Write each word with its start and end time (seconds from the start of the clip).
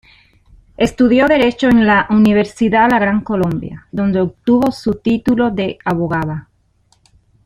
Estudió 0.77 1.27
Derecho 1.27 1.67
en 1.69 1.85
la 1.85 2.07
Universidad 2.09 2.89
La 2.89 2.97
Gran 2.97 3.21
Colombia, 3.23 3.85
donde 3.91 4.19
obtuvo 4.19 4.71
su 4.71 4.95
título 4.95 5.51
de 5.51 5.77
abogada. 5.85 6.49